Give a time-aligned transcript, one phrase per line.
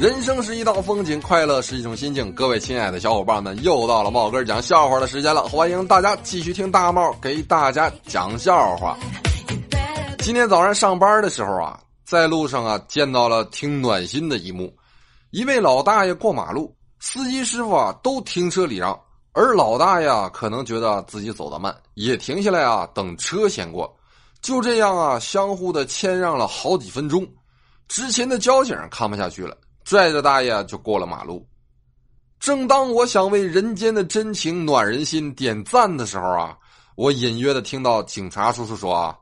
[0.00, 2.32] 人生是一道风景，快乐是一种心境。
[2.32, 8.96] 各位亲爱的小伙伴们，又到了帽哥讲笑话的时间了，欢迎大家继续听大帽给大家讲笑话。
[10.20, 14.72] 今天早上上班的时候啊，在路上啊见到了挺暖心的一幕，
[15.30, 18.96] 一位老大爷过马路，司机师傅啊都停车礼让，
[19.32, 23.92] 而老大爷啊可能觉得自己走得慢，也停下来啊等车先过，
[24.42, 27.26] 就这样啊相互的谦让了好几分钟，
[27.88, 29.56] 之前的交警看不下去了。
[29.88, 31.46] 拽着大爷就过了马路。
[32.38, 36.54] 正当我想为人间的真情暖人心点赞的时候啊，
[36.94, 39.16] 我隐约的听到警察叔叔说：“啊，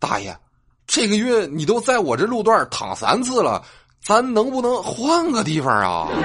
[0.00, 0.36] 大爷，
[0.84, 3.62] 这个月你都在我这路段躺三次了，
[4.04, 6.08] 咱能不能换个地方啊？”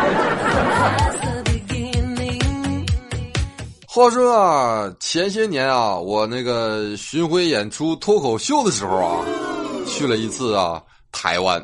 [3.86, 9.24] 话说啊，前些年啊，我那个巡回演出脱口秀的时候啊，
[9.86, 11.64] 去了一次啊台湾。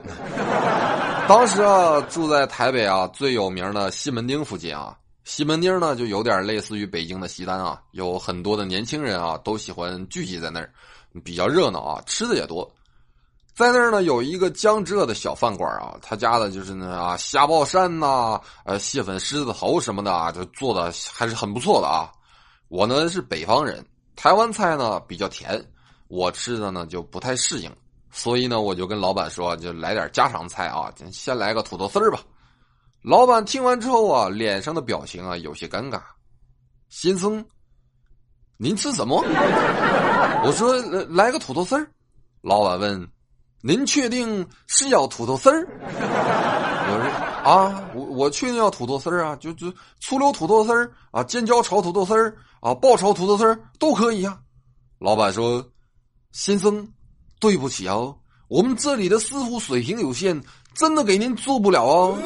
[1.32, 4.98] 当时啊，住在台北啊最有名的西门町附近啊。
[5.24, 10.70] 西门町呢，就有点类似于北京的西单啊，有很多的年轻人啊都喜欢聚集在那儿，
[11.24, 12.70] 比较热闹啊，吃的也多。
[13.56, 22.12] 在那儿呢，有一个江浙的小饭馆啊，他家的就是那啊虾爆鳝呐，呃蟹粉狮子头什么的啊，就做的还是很不错的啊。
[22.68, 23.86] 我呢是北方人，
[24.18, 25.66] 台湾菜呢比较甜，
[26.10, 27.74] 我吃的呢就不太适应。
[28.12, 32.20] 所以呢，我就跟老板说，就来点家常菜啊，先来个土豆丝儿吧。
[33.02, 36.02] 老板听完之后啊，脸上的表情啊有些尴尬。
[36.90, 37.44] 先生，
[38.58, 39.24] 您吃什么？
[40.44, 41.90] 我说来个土豆丝儿。
[42.42, 43.08] 老板问
[43.64, 47.10] ：“您确定是要土豆丝儿？”我说
[47.50, 54.38] ：“啊，我我确定要土豆丝儿啊，就就醋溜土豆丝儿啊，尖椒炒土豆丝儿啊，爆炒土豆丝儿都可以呀。”
[55.00, 55.66] 老板说
[56.34, 56.88] ：“先生。”
[57.42, 58.16] 对不起哦，
[58.48, 60.40] 我们这里的师傅水平有限，
[60.76, 62.18] 真的给您做不了哦。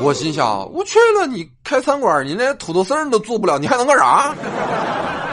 [0.00, 4.32] 我心想，我去了，你开餐馆，你连土豆丝儿都做不了，你还能干啥？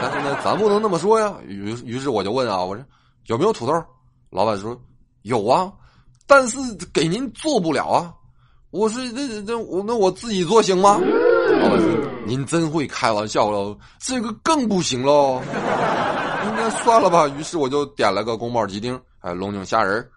[0.02, 1.32] 但是呢，咱不能那么说呀。
[1.46, 2.84] 于于是我就问啊，我说
[3.26, 3.72] 有没有土豆？
[4.30, 4.76] 老板说
[5.22, 5.72] 有啊，
[6.26, 6.58] 但是
[6.92, 8.12] 给您做不了啊。
[8.70, 11.00] 我说那那我那我自己做行吗？
[11.62, 11.88] 老板说
[12.26, 15.40] 您真会开玩笑喽，这个更不行喽。
[16.70, 20.08] 算了吧，于是我就点了个宫保鸡丁，还有龙井虾仁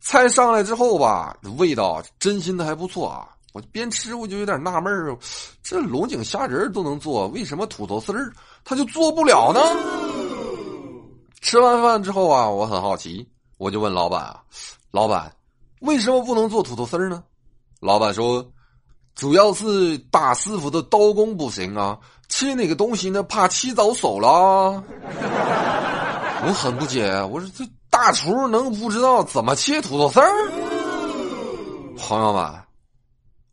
[0.00, 3.28] 菜上来之后吧，味道真心的还不错啊。
[3.52, 4.92] 我边吃我就有点纳闷，
[5.62, 8.32] 这龙井虾仁都能做，为什么土豆丝儿
[8.64, 9.60] 他就做不了呢？
[11.40, 14.42] 吃完饭之后啊，我很好奇，我就问老板啊，
[14.90, 15.32] 老板，
[15.80, 17.22] 为什么不能做土豆丝儿呢？
[17.80, 18.44] 老板说，
[19.14, 21.98] 主要是大师傅的刀工不行啊。
[22.28, 23.22] 切那个东西呢？
[23.22, 24.82] 怕切着手了。
[26.46, 30.28] 我很不解，我说这大厨能不知道怎么切土豆丝儿？
[31.96, 32.52] 朋友们，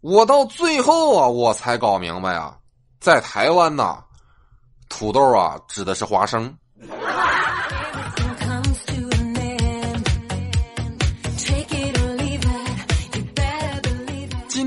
[0.01, 2.57] 我到最后啊，我才搞明白啊，
[2.99, 4.03] 在台湾呐，
[4.89, 6.57] 土豆啊指的是花生。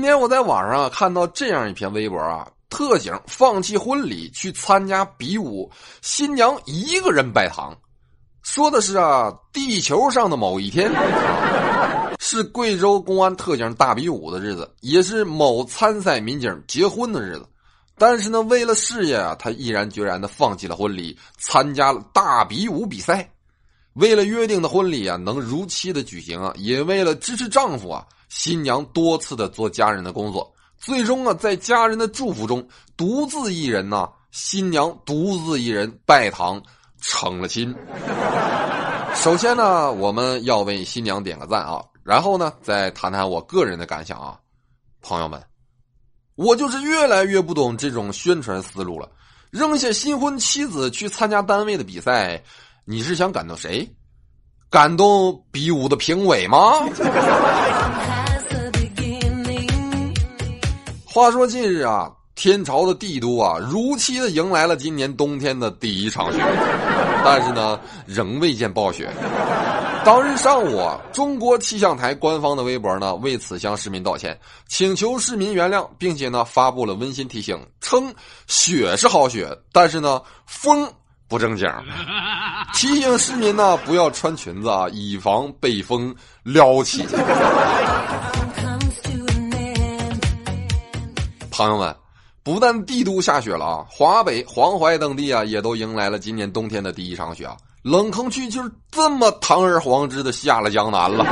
[0.05, 2.47] 今天我在网上看到这样一篇微博啊。
[2.69, 5.67] 特警放弃婚礼去参加比武，
[6.03, 7.75] 新娘一个人拜堂，
[8.43, 10.91] 说的是啊，地球上的某一天，
[12.21, 17.47] 是贵州公安特警大比武的日子，也是某参赛民警结婚的日子。
[17.97, 23.27] 但是呢，为了事业啊，他毅然决然的放弃了婚礼，参加了大比武比赛。
[23.95, 30.53] 为了约定的婚礼啊能如期的举行啊，也为了支持丈夫啊，新娘多次的做家人的工作。
[30.77, 32.67] 最终啊，在家人的祝福中，
[32.97, 36.61] 独自一人呐，新娘独自一人拜堂
[36.99, 37.73] 成了亲。
[39.15, 44.37] 首先呢，我们要为新娘点个赞啊，然后呢，再谈谈我个人的感想啊，
[45.01, 45.41] 朋友们，
[46.35, 49.09] 我就是越来越不懂这种宣传思路了。
[49.51, 52.43] 扔下新婚妻子去参加单位的比赛，
[52.87, 53.91] 你是想感动谁？
[54.69, 56.85] 感动比武的评委吗？
[61.03, 66.37] 话说近日啊，天朝的帝都啊，如期的迎来了今年冬天的第一场雪，
[67.23, 69.11] 但是呢，仍未见暴雪。
[70.05, 78.13] 当日上午啊，中国气象台官方的微博呢，为此向市民道歉，请求市民原谅，并且呢，发布了温馨提醒，称
[78.45, 80.87] 雪是好雪，但是呢，风
[81.27, 81.67] 不正经，
[82.73, 86.13] 提醒市民呢，不要穿裙子啊，以防被风
[86.43, 87.03] 撩起。
[91.49, 91.95] 朋友们，
[92.43, 97.57] 不但帝都下雪了啊，华北、黄淮等地啊，也都迎来了今年冬天的第一场雪啊。
[97.81, 101.25] 冷空气就是这么堂而皇之的下了江南了。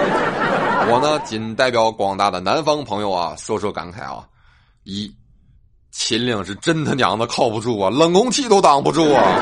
[0.89, 4.23] 我呢，仅代表广大的南方朋友啊，说说感慨啊。
[4.83, 5.13] 一，
[5.91, 9.39] 秦岭是真他娘的靠不住啊，冷空气都挡不住啊，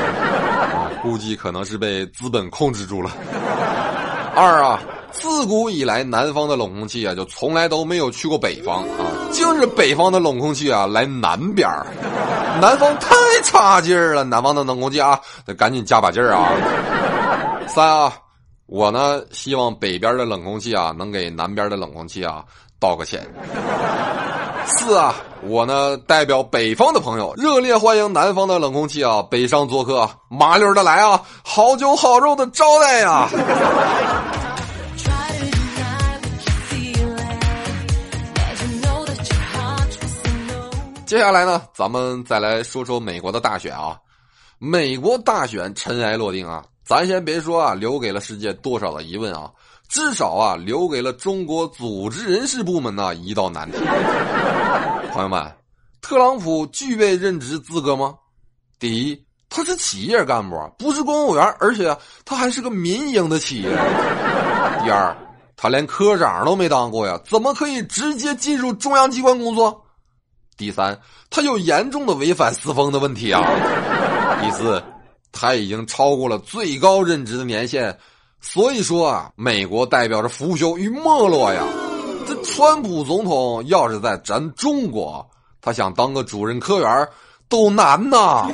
[1.02, 3.10] 估计可能是被资本控制住了。
[4.34, 11.86] 二啊，自古以来南方的冷空气啊，就从来都没有去过北方啊，竟是北方的冷空气啊来南边儿
[12.60, 16.48] 南方太差劲儿了，南方的冷空气啊，得赶紧加把劲儿啊！
[17.66, 18.12] 三啊，
[18.66, 22.42] 我呢希望北边的冷空气啊，能给南边的冷空气啊
[22.78, 23.22] 道个歉。
[24.66, 33.28] 四啊，我呢代表北方的朋友，热烈欢迎南方的冷空气啊北上做客，麻溜的来啊，好酒好肉的招待呀！
[41.04, 43.98] 接下来呢，咱们再来说说美国的大选啊。
[44.58, 49.50] 美国大选尘埃落定啊，咱先别说啊，留给了世界多少的疑问啊，
[49.92, 53.76] 至少啊，留给了中国组织人事部门呢一道难题。
[55.12, 55.52] 朋友们，
[56.00, 58.14] 特朗普具备任职资格吗？
[58.78, 61.94] 第一，他是企业干部，不是公务员，而且
[62.24, 63.68] 他还是个民营的企业。
[64.82, 65.14] 第二，
[65.58, 69.84] 他连科长都没当过呀，怎么可以直接进入中央机关工作？
[70.56, 70.98] 第三，
[71.28, 73.42] 他有严重的违反私风的问题啊。
[74.40, 74.82] 第四，
[75.32, 77.94] 他已经超过了最高任职的年限，
[78.44, 81.62] 所以说啊，美国代表着腐朽与没落呀。
[82.26, 85.24] 这川普总统要是在咱中国，
[85.60, 87.08] 他想当个主任科员
[87.48, 88.48] 都难呐。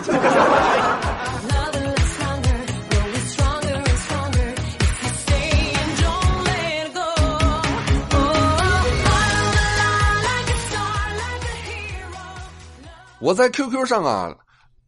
[13.20, 14.32] 我在 QQ 上啊，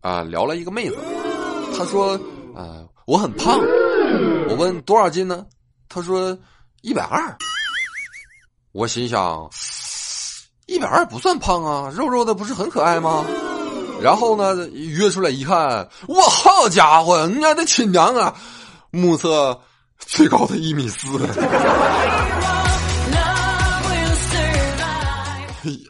[0.02, 0.96] 啊聊了一个妹子，
[1.76, 2.14] 她说
[2.54, 3.58] 啊我很胖，
[4.48, 5.46] 我问多少斤呢？
[5.88, 6.36] 他说
[6.82, 7.36] 一百二。
[8.72, 9.50] 我心想
[10.66, 13.24] 一百二不算胖啊，肉肉的不是很可爱吗？
[14.00, 18.34] 然后呢约出来一看，我好家伙，人家的亲娘啊，
[18.90, 19.60] 目测
[19.98, 21.08] 最高的一米四。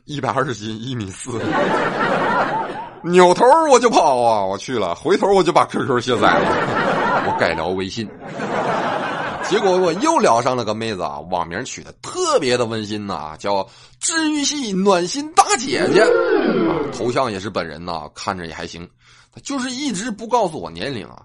[0.04, 1.30] 一百二十斤，一米四，
[3.04, 4.44] 扭头我就跑啊！
[4.44, 6.89] 我去了，回头我就把 QQ 卸载了，
[7.26, 8.08] 我改聊微信。
[9.48, 13.68] 结果我又聊上了个妹子啊，网名取的特别的温馨呐，叫
[13.98, 16.08] 治愈系暖心大姐姐啊，
[16.92, 18.88] 头像也是本人呐，看着也还行。
[19.34, 21.22] 她就是一直不告诉我年龄啊。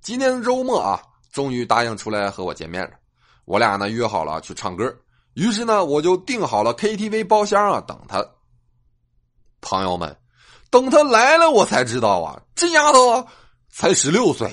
[0.00, 1.02] 今天周末啊，
[1.32, 2.90] 终于答应出来和我见面了，
[3.46, 4.94] 我俩呢约好了去唱歌。
[5.34, 8.24] 于是呢，我就订好了 KTV 包厢啊，等她。
[9.60, 10.16] 朋友们，
[10.70, 13.26] 等她来了，我才知道啊，这丫头
[13.78, 14.50] 才十六岁，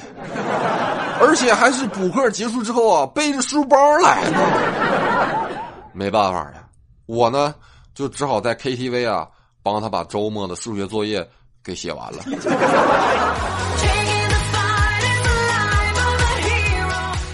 [1.22, 5.50] 而且还是补课结束之后啊，背着书包来的。
[5.94, 6.66] 没办法呀，
[7.06, 7.56] 我呢
[7.96, 9.26] 就只好在 KTV 啊，
[9.64, 11.26] 帮他把周末的数学作业
[11.64, 12.18] 给写完了。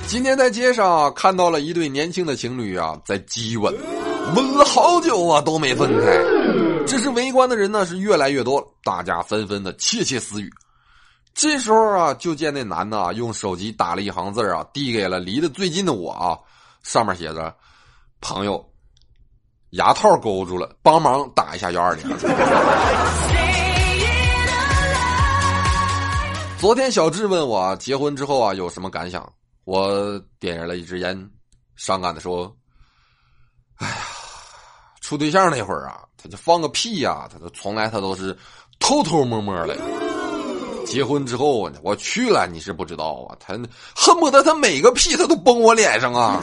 [0.06, 3.74] 今天在街上看到了一对年轻的情侣啊，在激吻，
[4.36, 6.86] 吻了好久啊都没分开。
[6.86, 10.53] 这时围观的人呢是越来越多，大家纷纷的窃窃私语。
[11.33, 16.37] 这时候啊，就见那男的啊用手机打了一行字啊，递给了离得最近的我啊，
[16.83, 17.55] 上面写着
[18.19, 18.69] ：“朋友，
[19.71, 22.03] 牙套勾住了，帮忙打一下幺二零。”
[26.59, 29.31] 昨天小智问我结婚之后啊有什么感想。
[29.63, 31.29] 我点燃了一支烟，
[31.75, 32.53] 伤感的说
[33.77, 33.95] ：“哎呀，
[35.00, 38.36] 处对象那会儿啊，他就放个屁呀，他就从来他都是
[38.79, 39.77] 偷偷摸摸的。
[40.86, 43.53] 结婚之后，我去了，你是不知道啊，他
[43.95, 46.41] 恨不得他每个屁他都崩我脸上啊。”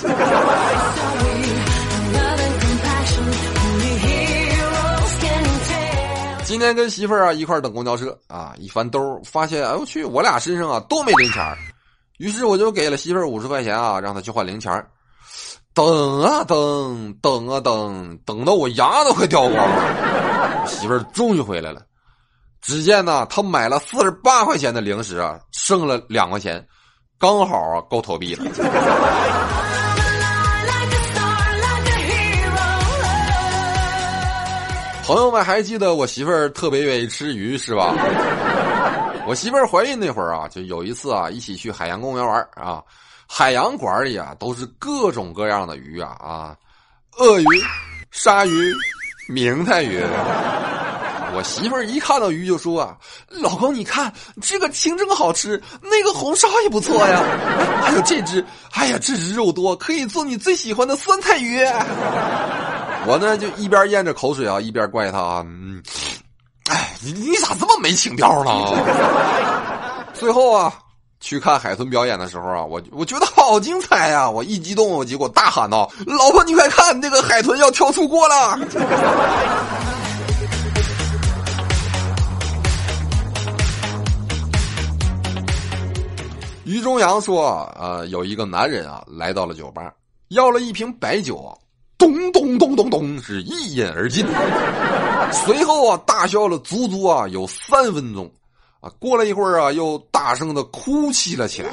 [6.44, 11.42] 今天跟媳妇儿啊一块儿等公交车啊，一翻兜发现，哎我去，我俩身上啊都没零钱
[12.18, 14.72] 于是我就给了媳妇儿五十块钱啊，让她去换零钱
[15.74, 20.66] 等啊等，等啊等，等到我牙都快掉光了。
[20.68, 21.82] 媳妇儿终于回来了。
[22.66, 26.66] 只见呢，他买了四十八块钱的零食啊，剩了两块钱，
[27.16, 28.44] 刚好啊够投币了。
[35.04, 37.94] 朋友们还记得我媳妇儿特别愿意吃鱼是吧？
[39.28, 42.82] 我媳妇儿怀孕那会儿啊，就有一次啊，一起去海洋公园玩啊，
[43.28, 46.56] 海洋馆里啊都是各种各样的鱼啊啊，
[47.16, 47.46] 鳄鱼、
[48.10, 48.74] 鲨鱼、
[49.28, 50.02] 明太鱼。
[51.36, 52.96] 我媳妇儿一看到鱼就说啊
[53.28, 57.22] ：“老公，你看这个清蒸好吃，那个红烧也不错呀，
[57.82, 61.60] 还有这只，哎呀，这只肉多，可以做你最喜欢的酸菜鱼。”
[63.06, 65.82] 我呢就一边咽着口水啊，一边怪他啊：“嗯，
[66.70, 68.50] 哎，你你咋这么没情调呢？”
[70.14, 70.72] 最后啊。
[71.18, 74.30] 去看海豚表演的时候啊，我我觉得好精彩呀！
[74.30, 78.58] 我一激动，我结果大喊道：“老婆，你快看，那个海豚要跳出锅了！”
[86.76, 89.92] 于中阳说：“呃，有一个男人啊，来到了酒吧，
[90.28, 91.56] 要了一瓶白酒，
[91.96, 94.26] 咚咚咚咚咚，是一饮而尽。
[95.32, 98.30] 随后啊，大笑了足足啊有三分钟。”
[98.80, 101.70] 啊过了一会儿啊，又大声的哭泣了起来。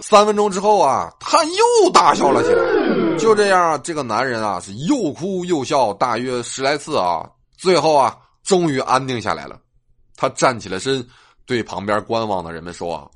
[0.00, 3.18] 三分钟之后啊，他又大笑了起来。
[3.18, 7.28] 就这样，这个男人啊是又哭又笑，大约十来次啊。
[7.56, 9.58] 最后啊，终于安定下来了。
[10.16, 11.06] 他站起了身，
[11.46, 13.08] 对旁边观望的人们说：“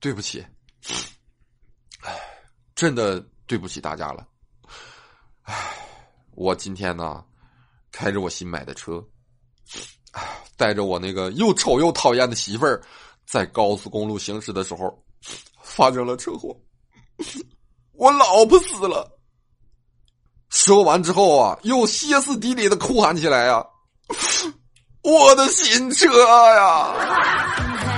[0.00, 0.44] 对不起，
[2.02, 2.16] 唉，
[2.74, 4.26] 真的对不起大家了。
[5.42, 5.54] 唉，
[6.32, 7.24] 我今天呢，
[7.90, 9.04] 开着我新买的车。”
[10.56, 12.82] 带着我那个又丑又讨厌的媳妇儿，
[13.26, 15.04] 在高速公路行驶的时候，
[15.62, 16.58] 发生了车祸，
[17.92, 19.08] 我老婆死了。
[20.48, 23.64] 说完之后啊，又歇斯底里的哭喊起来呀
[25.04, 26.94] ：“我的新车呀！”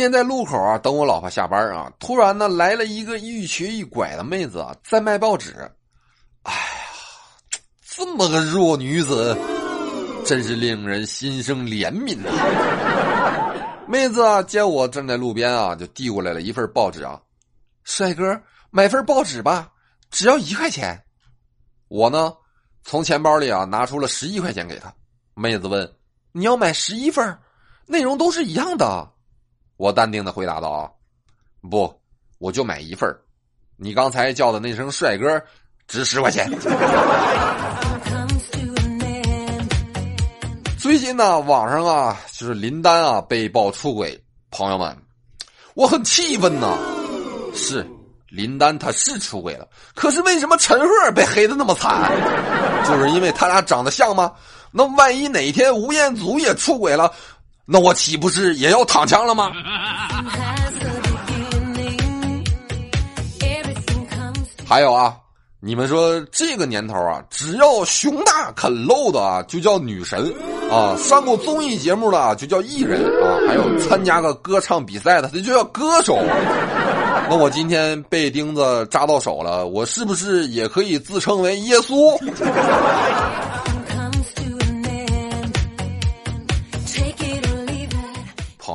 [0.00, 5.54] 天在路口啊，等我老婆下班啊，突然呢来了一个一瘸一拐的妹子啊，在卖报纸。
[6.42, 6.60] 哎呀，
[7.86, 9.36] 这么个弱女子，
[10.24, 12.30] 真是令人心生怜悯呐！
[13.86, 17.20] 妹子啊，见我站在路边啊，就递过来了一份报纸啊。
[17.84, 18.40] 帅哥，
[18.70, 19.70] 买份报纸吧，
[20.10, 20.98] 只要一块钱。
[21.88, 22.32] 我呢，
[22.84, 24.92] 从钱包里啊拿出了十一块钱给她。
[25.34, 25.92] 妹子问
[26.32, 27.38] ：“你要买十一份？
[27.86, 29.06] 内容都是一样的。”
[29.80, 30.90] 我淡定的回答道：“啊，
[31.70, 31.90] 不，
[32.36, 33.10] 我就买一份
[33.78, 35.42] 你刚才叫的那声帅哥，
[35.88, 36.46] 值十块钱。
[40.76, 44.94] ”最近呢，网上啊，就是林丹啊被曝出轨，朋友们，
[45.72, 46.76] 我很气愤呐。
[47.54, 47.86] 是
[48.28, 52.12] 林丹他是出轨了，可是为什么陈赫被黑的那么惨？
[52.86, 54.34] 就是因为他俩长得像吗？
[54.72, 57.10] 那万一哪天吴彦祖也出轨了？
[57.72, 59.52] 那我岂不是也要躺枪了吗？
[64.66, 65.14] 还有啊，
[65.60, 70.32] 你们说这个年头啊，只要胸大肯露的啊，就叫女神
[70.68, 76.18] 啊；上过综艺节目的就叫艺人啊；还有参加个歌唱比赛的，这就叫歌手。
[77.28, 82.18] 那我今天被钉子扎到手了，我是不是也可以自称为耶稣？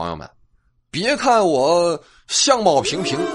[0.06, 0.30] 朋友们，
[0.92, 3.26] 别看我相貌平平啊，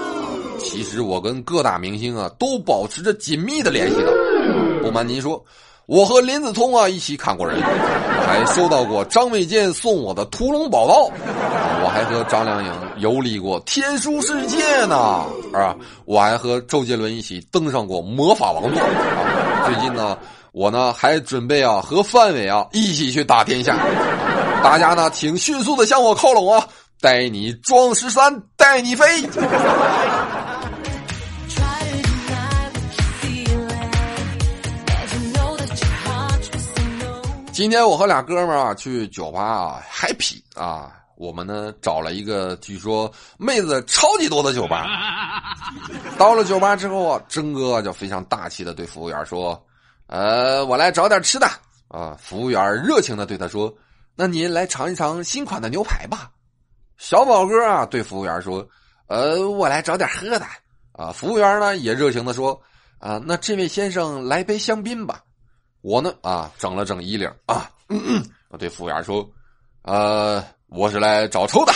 [0.60, 4.12] 其实我跟各大明星啊都保持着紧密的联系的。
[4.80, 5.44] 不瞒您说，
[5.86, 7.60] 我和林子聪啊一起砍过人，
[8.24, 11.10] 还收到过张卫健送我的屠龙宝刀，
[11.82, 15.74] 我还和张靓颖游历过天书世界呢，啊，
[16.04, 18.80] 我还和周杰伦一起登上过魔法王座。
[19.66, 20.16] 最近呢，
[20.52, 23.76] 我呢还准备啊和范伟啊一起去打天下。
[24.62, 26.68] 大家呢，请迅速的向我靠拢啊！
[27.00, 29.04] 带你装十三，带你飞。
[37.52, 40.92] 今天我和俩哥们儿啊去酒吧啊，happy 啊！
[41.16, 44.86] 我们呢找了一个据说妹子超级多的酒吧。
[46.16, 49.60] 到了酒吧之后啊，真哥就非常大气的对服务员说
[50.06, 51.46] ：“呃，我来找点吃的
[51.88, 53.72] 啊。”服务员热情的对他说。
[54.16, 56.30] 那您来尝一尝新款的牛排吧，
[56.98, 58.68] 小宝哥啊，对服务员说
[59.08, 60.46] ：“呃，我来找点喝的。”
[60.92, 62.60] 啊，服务员呢也热情的说
[62.98, 65.22] ：“啊，那这位先生来杯香槟吧。”
[65.80, 69.26] 我呢啊，整了整衣领啊，嗯嗯，对服务员说
[69.82, 71.72] ：“呃，我是来找抽的。”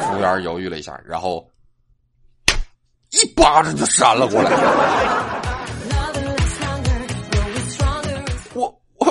[0.00, 1.46] 服务员犹豫了一下，然后
[3.10, 4.50] 一巴掌就扇了过来。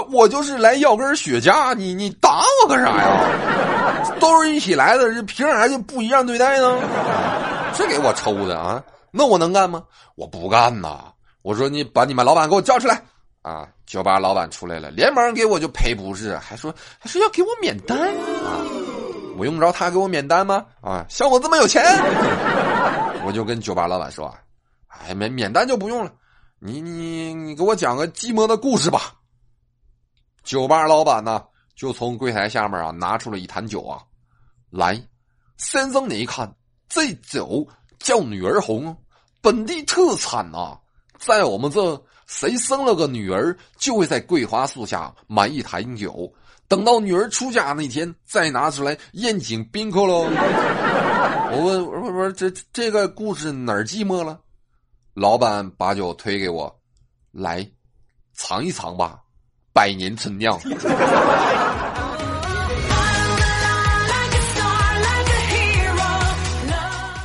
[0.11, 4.13] 我就是来要根雪茄，你你打我干啥呀？
[4.19, 6.79] 都是一起来的，这凭啥就不一样对待呢？
[7.73, 8.81] 这给我抽的啊！
[9.11, 9.83] 那我能干吗？
[10.15, 11.11] 我不干呐！
[11.41, 13.01] 我说你把你们老板给我叫出来
[13.41, 13.67] 啊！
[13.85, 18.59] 酒吧老板出来了，连忙给我就赔不是，还说还说要给我免单啊！
[19.37, 20.65] 我用不着他给我免单吗？
[20.81, 21.83] 啊，像我这么有钱，
[23.25, 24.33] 我就跟酒吧老板说
[24.89, 26.11] ：“哎，免免单就不用了，
[26.59, 29.13] 你你你给我讲个寂寞的故事吧。”
[30.47, 31.43] 酒吧老板呢，
[31.75, 34.01] 就从柜台下面啊拿出了一坛酒啊，
[34.69, 34.97] 来，
[35.57, 36.55] 先生你一看，
[36.87, 37.67] 这酒
[37.99, 38.95] 叫女儿红，
[39.41, 40.79] 本地特产呐，
[41.19, 42.01] 在我们这。
[42.27, 46.29] 谁生了个女儿，就会在桂花树下买一坛酒，
[46.67, 50.23] 等到女儿出嫁那天再拿出来宴请宾客喽。
[50.23, 54.41] 我问，我说，我说这这个故事哪儿寂寞了？
[55.13, 56.81] 老板把酒推给我，
[57.31, 57.65] 来
[58.33, 59.21] 尝一尝吧，
[59.77, 60.59] 百年陈酿。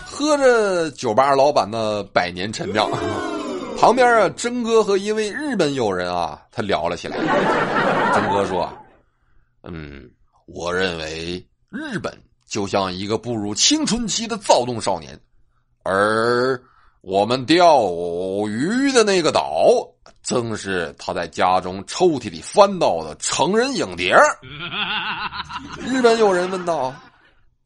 [0.04, 2.90] 喝着酒吧老板的百年陈酿。
[3.80, 7.16] 旁边啊，真哥和一位日本友人啊，他聊了起来。
[8.14, 8.70] 真哥说
[9.64, 10.10] ：“嗯，
[10.44, 12.12] 我认为日本
[12.46, 15.18] 就像一个步入青春期的躁动少年，
[15.84, 16.60] 而
[17.00, 17.80] 我们钓
[18.46, 19.88] 鱼的那个岛，
[20.22, 24.14] 正是他在家中抽屉里翻到的成人影碟。
[25.84, 26.94] ”日本有人问道：“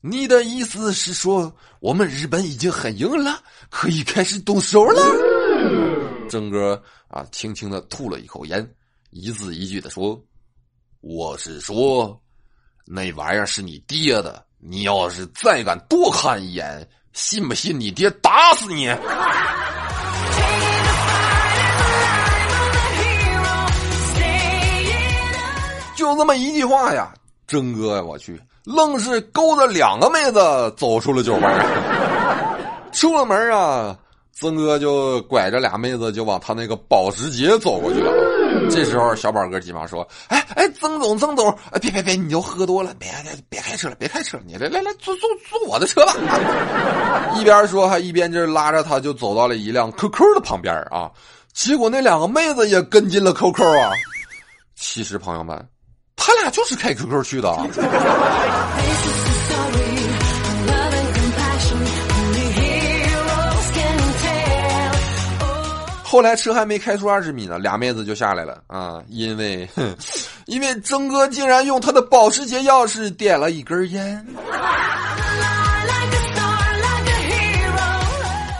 [0.00, 5.00] 你的意思是说，我们日本已经很硬了，可以开始动手了？”
[6.28, 8.68] 郑哥啊，轻轻的吐了一口烟，
[9.10, 10.20] 一字一句的说
[11.00, 12.20] ：“我是说，
[12.84, 18.88] 那玩意儿是你爹的，你要是再敢多看一眼，信不信你爹打死你？”
[26.06, 27.12] 就这么一句话呀，
[27.48, 31.50] 曾哥呀，我去，愣是勾着两个妹子走出了酒吧，
[32.92, 33.96] 出了门啊。
[34.38, 38.12] 曾哥就拐着俩妹子就往他那个保时捷走过去了。
[38.70, 46.12] 这时候小宝哥急忙说：“哎哎，曾总曾总，哎别别别，你就喝多了，别别别开车了，别开车，你来来来坐坐坐我的车吧。
[47.40, 51.10] ”一边说还一边就拉着他就走到了一辆 QQ 的旁边啊。
[51.54, 53.90] 结果那两个妹子也跟进了 QQ 啊。
[54.74, 55.66] 其实朋友们，
[56.26, 57.48] 他俩就是开 QQ 去的。
[66.02, 69.00] 后来车还没开出二十米呢，俩妹子就下来了啊！
[69.08, 69.68] 因为，
[70.46, 74.26] 因为曾哥竟然用他的保时捷钥匙点了一根烟。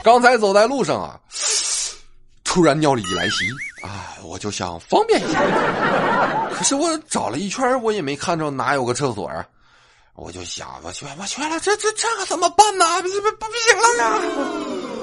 [0.05, 1.19] 刚才走在路上啊，
[2.45, 3.51] 突然尿意来袭
[3.87, 5.41] 啊，我就想方便一下，
[6.53, 9.45] 可是我找了一圈，我也没看着哪有个厕所啊。
[10.15, 12.87] 我就想，我去，我去了，这这这可怎么办呢？
[13.03, 14.19] 不不不行了呀！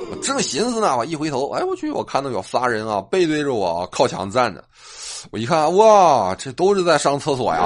[0.09, 4.63] 我正寻思呢，我一回头，哎，我去，我看到有仨人啊，背对着我靠墙站着。
[5.29, 7.61] 我一看，哇，这都是在上厕所呀！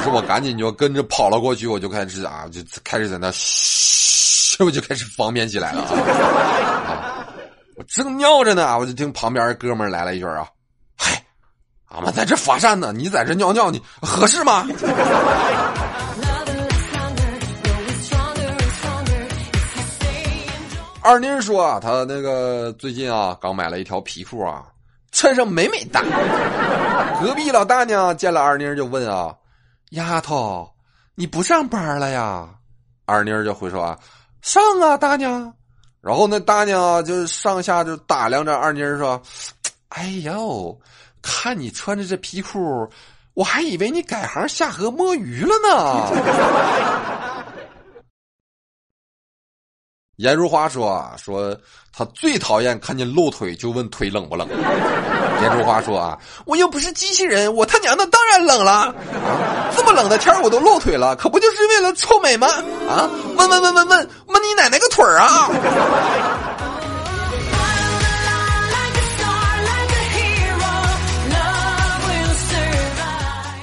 [0.00, 7.17] 于是我赶紧就跟着跑了过去，我就开始啊，就开始在那嘘，我就开始方便起来了啊！
[7.78, 10.48] 我正尿着呢，我就听旁边哥们来了一句啊
[10.98, 11.22] ：“嗨，
[11.86, 14.66] 俺们在这罚站呢，你在这尿尿，你合适吗？”
[21.02, 24.64] 二妮说啊，她那个最近啊，刚买了一条皮裤啊，
[25.12, 26.02] 穿上美美哒。
[27.22, 29.32] 隔壁老大娘见了二妮就问啊
[29.90, 30.68] ：“丫头，
[31.14, 32.48] 你不上班了呀？”
[33.06, 33.96] 二妮就回说啊
[34.42, 35.54] ：“上啊，大娘。”
[36.00, 39.20] 然后那大娘就上下就打量着二妮儿说
[39.90, 40.78] ：“哎呦，
[41.20, 42.88] 看你穿着这皮裤，
[43.34, 47.27] 我还以为你改行下河摸鱼了呢。”
[50.18, 51.56] 颜如花说：“啊，说
[51.96, 54.48] 他最讨厌看见露腿就问腿冷不冷。
[55.40, 58.72] ”颜如花说：“啊，我又不是机器人，我他娘的当然冷了！
[58.72, 58.94] 啊，
[59.76, 62.48] 这么冷的天我都露腿了，可不就是为了臭美吗？
[62.88, 65.48] 啊，问问问问问问你奶奶个腿儿啊！”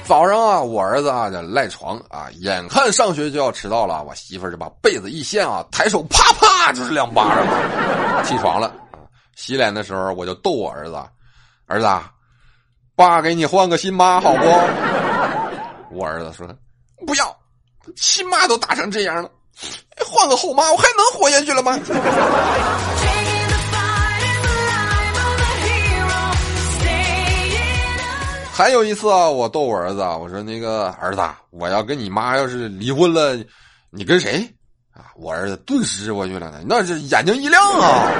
[0.06, 9.02] 早上啊，我儿子啊就赖床啊，眼看上学就要迟到了，我媳妇儿就把被子一掀啊，抬手啪啪就是两巴掌，起床了啊。
[9.34, 10.96] 洗脸的时候我就逗我儿子
[11.66, 11.88] ：“儿子，
[12.94, 14.44] 爸给你换个新妈好不？”
[15.90, 16.46] 我儿子说
[17.06, 17.36] ：“不要，
[17.96, 19.28] 亲妈都打成这样了，
[20.06, 21.78] 换个后妈我还能活下去了吗？”
[28.56, 33.36] 还有一次啊，我逗我儿子，我说：“那个儿子，我要跟你妈要是离婚了，
[33.90, 34.48] 你跟谁？”
[34.96, 38.10] 啊，我儿子顿时我去了，那是眼睛一亮啊！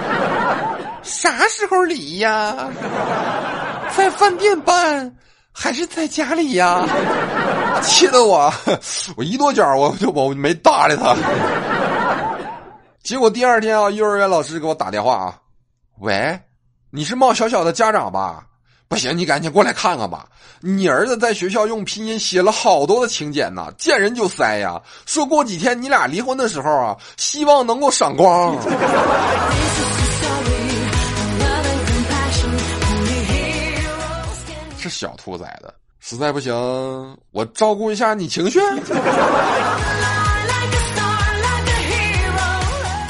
[1.02, 2.54] 啥时候离呀？
[3.96, 5.10] 在饭店办
[5.52, 6.86] 还是在家里呀？
[7.82, 8.52] 气得我，
[9.16, 11.16] 我一跺脚，我就我没搭理他。
[13.02, 15.38] 结果第二天啊，幼儿园老师给我打电话啊，
[16.00, 16.38] 喂，
[16.90, 18.44] 你是冒小小的家长吧？
[18.88, 20.28] 不行，你赶紧过来看看吧。
[20.60, 24.80] 你儿子在学校用拼音写了好多的请柬呢，见人就塞呀。
[25.04, 28.56] 说过几天你俩离婚的时候啊，希望能够闪光。
[34.78, 36.54] 是小兔崽子，实在不行，
[37.32, 38.60] 我照顾一下你情绪。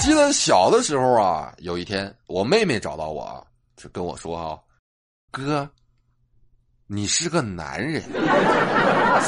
[0.01, 4.57] 记得小的时候啊，有一天我妹妹找到我，就跟我说啊。
[5.44, 5.68] 哥，
[6.87, 8.03] 你是个男人，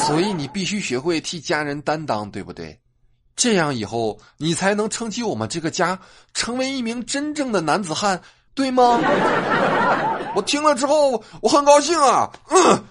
[0.06, 2.80] 所以你必须学会替家人担当，对不对？
[3.36, 5.98] 这样以后你才能撑起我们这个家，
[6.32, 8.22] 成为一名真正的男子汉，
[8.54, 8.98] 对吗？
[10.34, 12.84] 我听了之后，我很高兴啊，嗯，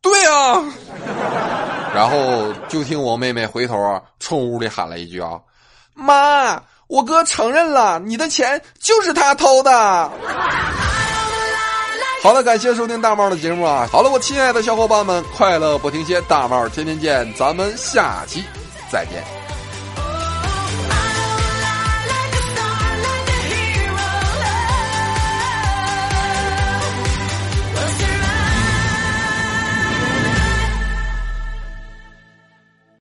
[0.00, 0.64] 对啊。
[1.94, 5.38] 然后就听我妹妹回头啊，冲屋里喊了一句啊
[5.94, 10.10] ：“妈，我哥承认了，你的钱就是他偷的。”
[12.24, 13.86] 好了，感谢收听大帽的节目啊！
[13.92, 18.42] 好了，我亲爱的小伙伴们，快乐不停歇，大帽天天见，咱们下期
[18.90, 19.43] 再见。